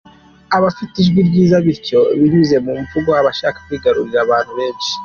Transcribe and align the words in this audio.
Aba 0.55 0.69
fite 0.77 0.95
ijwi 1.03 1.19
ryiza, 1.29 1.55
bityo 1.65 1.99
binyuze 2.19 2.55
mu 2.65 2.73
mvugo 2.81 3.09
abasha 3.19 3.47
kwigarurira 3.65 4.19
abantu 4.25 4.51
benshi. 4.59 4.91